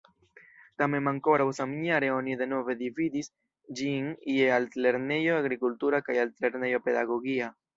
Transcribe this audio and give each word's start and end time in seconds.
Tamen 0.81 1.09
ankoraŭ 1.11 1.45
samjare 1.57 2.09
oni 2.13 2.37
denove 2.39 2.75
dividis 2.81 3.29
ĝin 3.81 4.09
je 4.39 4.49
Altlernejo 4.57 5.37
Agrikultura 5.43 6.01
kaj 6.09 6.17
Altlernejo 6.27 6.83
Pedagogia. 6.89 7.57